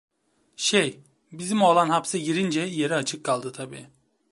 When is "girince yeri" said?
2.19-2.95